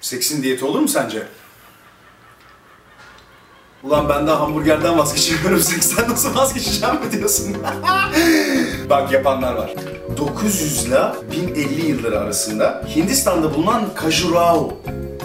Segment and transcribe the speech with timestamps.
[0.00, 1.22] Seksin diyeti olur mu sence?
[3.82, 5.60] Ulan ben daha hamburgerden vazgeçemiyorum.
[5.60, 7.56] Seksten nasıl vazgeçeceğim mi diyorsun?
[8.90, 9.74] Bak yapanlar var.
[10.16, 11.00] 900 ile
[11.32, 14.78] 1050 yılları arasında Hindistan'da bulunan Khajuraho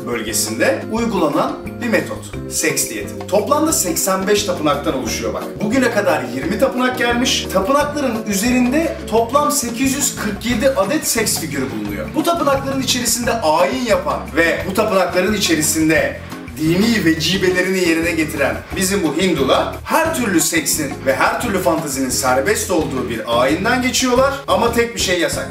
[0.08, 1.52] bölgesinde uygulanan
[1.86, 2.52] bir metot.
[2.52, 3.28] Seks diyeti.
[3.28, 5.44] Toplamda 85 tapınaktan oluşuyor bak.
[5.64, 7.48] Bugüne kadar 20 tapınak gelmiş.
[7.54, 12.08] Tapınakların üzerinde toplam 847 adet seks figürü bulunuyor.
[12.16, 16.20] Bu tapınakların içerisinde ayin yapan ve bu tapınakların içerisinde
[16.58, 22.72] dini vecibelerini yerine getiren bizim bu Hindular her türlü seksin ve her türlü fantazinin serbest
[22.72, 25.48] olduğu bir ayinden geçiyorlar ama tek bir şey yasak.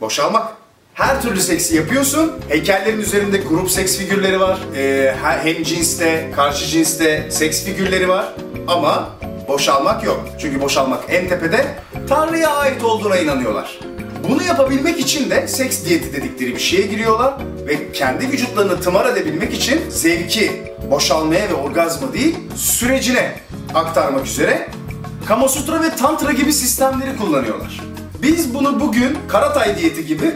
[0.00, 0.65] Boşalmak.
[0.96, 2.32] Her türlü seksi yapıyorsun.
[2.48, 4.58] Heykellerin üzerinde grup seks figürleri var.
[4.76, 8.32] Ee, hem cinste, karşı cinste seks figürleri var.
[8.68, 9.08] Ama
[9.48, 10.24] boşalmak yok.
[10.38, 11.66] Çünkü boşalmak en tepede
[12.08, 13.80] Tanrı'ya ait olduğuna inanıyorlar.
[14.28, 17.34] Bunu yapabilmek için de seks diyeti dedikleri bir şeye giriyorlar
[17.66, 23.32] ve kendi vücutlarını tımar edebilmek için zevki boşalmaya ve orgazma değil sürecine
[23.74, 24.68] aktarmak üzere
[25.26, 27.80] Kama Sutra ve Tantra gibi sistemleri kullanıyorlar.
[28.22, 30.34] Biz bunu bugün Karatay diyeti gibi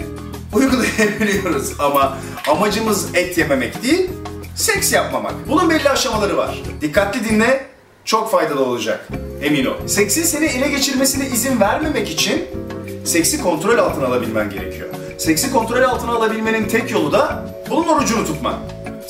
[0.53, 2.19] uygulayabiliyoruz ama
[2.51, 4.11] amacımız et yememek değil,
[4.55, 5.35] seks yapmamak.
[5.49, 6.63] Bunun belli aşamaları var.
[6.81, 7.67] Dikkatli dinle,
[8.05, 9.09] çok faydalı olacak.
[9.43, 9.87] Emin ol.
[9.87, 12.45] Seksin seni ele geçirmesine izin vermemek için
[13.05, 14.89] seksi kontrol altına alabilmen gerekiyor.
[15.19, 18.55] Seksi kontrol altına alabilmenin tek yolu da bunun orucunu tutman.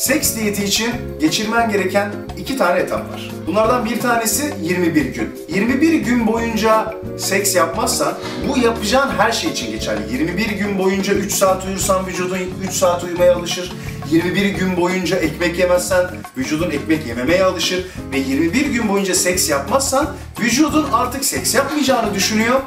[0.01, 3.31] Seks diyeti için geçirmen gereken iki tane etap var.
[3.47, 5.29] Bunlardan bir tanesi 21 gün.
[5.49, 8.15] 21 gün boyunca seks yapmazsan
[8.49, 10.13] bu yapacağın her şey için geçerli.
[10.13, 13.73] 21 gün boyunca 3 saat uyursan vücudun 3 saat uyumaya alışır.
[14.11, 16.07] 21 gün boyunca ekmek yemezsen
[16.37, 22.61] vücudun ekmek yememeye alışır ve 21 gün boyunca seks yapmazsan vücudun artık seks yapmayacağını düşünüyor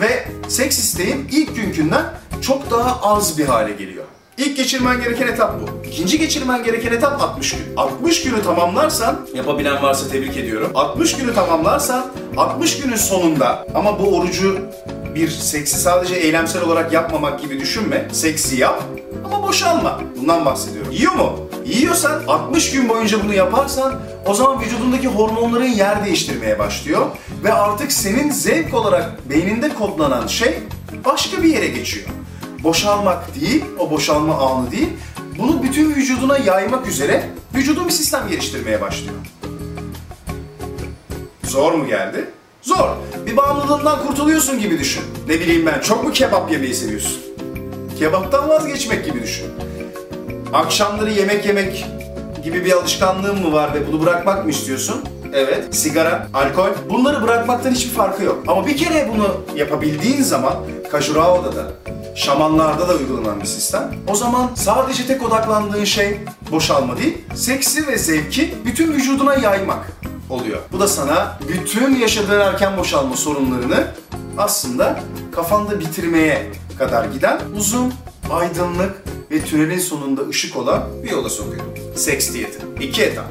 [0.00, 2.04] ve seks isteğin ilk günkünden
[2.42, 4.04] çok daha az bir hale geliyor.
[4.38, 5.86] İlk geçirmen gereken etap bu.
[5.88, 7.76] İkinci geçirmen gereken etap 60 gün.
[7.76, 10.70] 60 günü tamamlarsan, yapabilen varsa tebrik ediyorum.
[10.74, 14.58] 60 günü tamamlarsan, 60 günün sonunda ama bu orucu
[15.14, 18.08] bir seksi sadece eylemsel olarak yapmamak gibi düşünme.
[18.12, 18.82] Seksi yap
[19.24, 20.00] ama boşalma.
[20.20, 20.92] Bundan bahsediyorum.
[20.92, 21.40] Yiyor mu?
[21.66, 27.06] Yiyorsan 60 gün boyunca bunu yaparsan o zaman vücudundaki hormonların yer değiştirmeye başlıyor
[27.44, 30.54] ve artık senin zevk olarak beyninde kodlanan şey
[31.04, 32.06] başka bir yere geçiyor.
[32.64, 34.88] Boşalmak değil, o boşalma anı değil,
[35.38, 39.14] bunu bütün vücuduna yaymak üzere vücudun bir sistem geliştirmeye başlıyor.
[41.44, 42.24] Zor mu geldi?
[42.62, 42.88] Zor.
[43.26, 45.02] Bir bağımlılığından kurtuluyorsun gibi düşün.
[45.28, 47.22] Ne bileyim ben, çok mu kebap yemeyi seviyorsun?
[47.98, 49.46] Kebaptan vazgeçmek gibi düşün.
[50.52, 51.86] Akşamları yemek yemek
[52.44, 55.04] gibi bir alışkanlığın mı var ve bunu bırakmak mı istiyorsun?
[55.32, 55.74] Evet.
[55.74, 56.68] Sigara, alkol.
[56.90, 58.44] Bunları bırakmaktan hiçbir farkı yok.
[58.46, 60.54] Ama bir kere bunu yapabildiğin zaman
[60.90, 61.72] Kajuraho'da da,
[62.14, 63.94] şamanlarda da uygulanan bir sistem.
[64.08, 66.20] O zaman sadece tek odaklandığın şey
[66.50, 69.92] boşalma değil, seksi ve zevki bütün vücuduna yaymak
[70.30, 70.58] oluyor.
[70.72, 73.86] Bu da sana bütün yaşadığın erken boşalma sorunlarını
[74.38, 75.00] aslında
[75.32, 77.92] kafanda bitirmeye kadar giden uzun,
[78.30, 81.62] aydınlık ve tünelin sonunda ışık olan bir yola sokuyor.
[81.96, 82.58] Seks diyeti.
[82.80, 83.24] İki etap.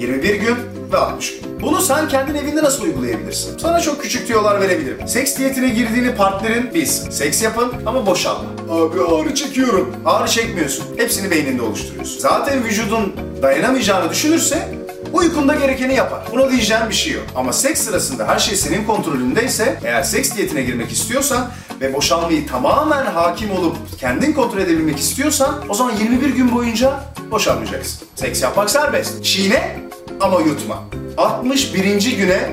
[0.00, 0.56] 21 gün
[0.92, 1.60] ve 60 gün.
[1.60, 3.58] Bunu sen kendin evinde nasıl uygulayabilirsin?
[3.58, 5.08] Sana çok küçük tüyolar verebilirim.
[5.08, 7.10] Seks diyetine girdiğini partnerin bilsin.
[7.10, 8.44] Seks yapın ama boşalma.
[8.70, 9.96] Abi ağrı çekiyorum.
[10.04, 10.84] Ağrı çekmiyorsun.
[10.96, 12.20] Hepsini beyninde oluşturuyorsun.
[12.20, 14.68] Zaten vücudun dayanamayacağını düşünürse
[15.12, 16.20] uykunda gerekeni yapar.
[16.32, 17.24] Buna diyeceğim bir şey yok.
[17.36, 21.50] Ama seks sırasında her şey senin kontrolündeyse, eğer seks diyetine girmek istiyorsan
[21.80, 27.00] ve boşalmayı tamamen hakim olup kendin kontrol edebilmek istiyorsan o zaman 21 gün boyunca
[27.30, 28.08] boşalmayacaksın.
[28.14, 29.24] Seks yapmak serbest.
[29.24, 29.76] Çiğne
[30.22, 30.84] ama yutma.
[31.16, 32.16] 61.
[32.16, 32.50] güne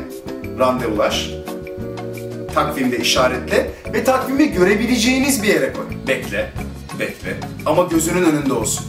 [0.60, 1.30] randevulaş.
[2.54, 5.86] Takvimde işaretle ve takvimi görebileceğiniz bir yere koy.
[6.08, 6.54] Bekle,
[7.00, 8.86] bekle ama gözünün önünde olsun.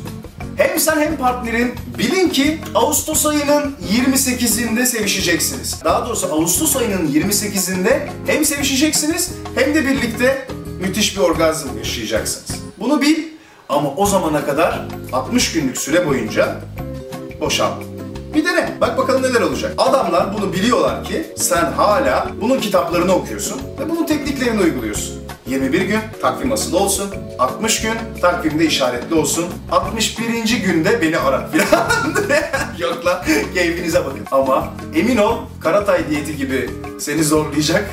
[0.56, 5.80] Hem sen hem partnerin bilin ki Ağustos ayının 28'inde sevişeceksiniz.
[5.84, 10.47] Daha doğrusu Ağustos ayının 28'inde hem sevişeceksiniz hem de birlikte
[10.80, 12.60] müthiş bir orgazm yaşayacaksınız.
[12.78, 13.18] Bunu bil
[13.68, 16.60] ama o zamana kadar 60 günlük süre boyunca
[17.41, 17.99] boşalma.
[18.34, 18.74] Bir dene.
[18.80, 19.74] Bak bakalım neler olacak.
[19.78, 25.21] Adamlar bunu biliyorlar ki sen hala bunun kitaplarını okuyorsun ve bunun tekniklerini uyguluyorsun.
[25.47, 27.10] 21 gün takvim asılı olsun.
[27.38, 29.47] 60 gün takvimde işaretli olsun.
[29.71, 30.62] 61.
[30.65, 31.66] günde beni ara filan.
[32.78, 33.22] Yok lan
[33.54, 34.27] keyfinize bakın.
[34.30, 37.84] Ama emin ol Karatay diyeti gibi seni zorlayacak.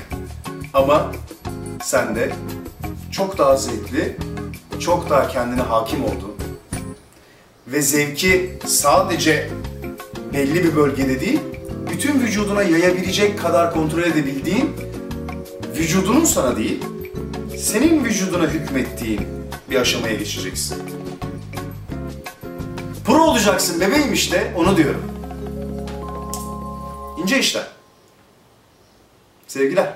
[0.74, 1.12] Ama
[1.84, 2.32] sen de
[3.12, 4.18] çok daha zevkli,
[4.80, 6.38] çok daha kendine hakim olduğun
[7.68, 9.50] ve zevki sadece
[10.34, 11.40] belli bir bölgede değil,
[11.92, 14.76] bütün vücuduna yayabilecek kadar kontrol edebildiğin,
[15.78, 16.84] vücudunun sana değil,
[17.58, 19.22] senin vücuduna hükmettiğin
[19.70, 20.78] bir aşamaya geçeceksin.
[23.20, 25.02] olacaksın bebeğim işte onu diyorum.
[27.22, 27.68] İnce işler.
[29.48, 29.96] Sevgiler.